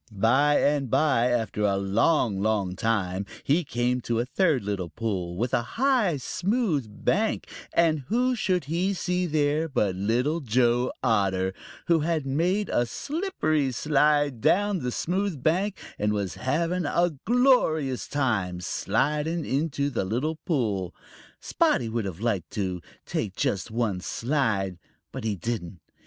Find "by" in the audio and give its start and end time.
0.11-0.59, 0.89-1.27